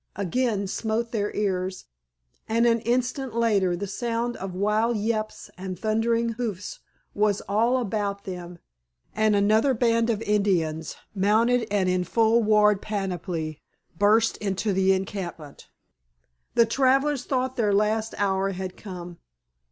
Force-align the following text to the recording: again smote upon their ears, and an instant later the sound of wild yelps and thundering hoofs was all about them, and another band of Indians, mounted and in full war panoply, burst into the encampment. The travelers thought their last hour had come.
again 0.15 0.65
smote 0.65 1.09
upon 1.09 1.11
their 1.11 1.31
ears, 1.35 1.85
and 2.49 2.65
an 2.65 2.79
instant 2.79 3.35
later 3.35 3.75
the 3.75 3.85
sound 3.85 4.35
of 4.37 4.55
wild 4.55 4.97
yelps 4.97 5.47
and 5.59 5.77
thundering 5.77 6.29
hoofs 6.29 6.79
was 7.13 7.39
all 7.41 7.77
about 7.77 8.23
them, 8.23 8.57
and 9.13 9.35
another 9.35 9.75
band 9.75 10.09
of 10.09 10.19
Indians, 10.23 10.95
mounted 11.13 11.67
and 11.69 11.87
in 11.87 12.03
full 12.03 12.41
war 12.41 12.75
panoply, 12.75 13.61
burst 13.95 14.37
into 14.37 14.73
the 14.73 14.91
encampment. 14.91 15.67
The 16.55 16.65
travelers 16.65 17.25
thought 17.25 17.55
their 17.55 17.71
last 17.71 18.15
hour 18.17 18.53
had 18.53 18.75
come. 18.75 19.19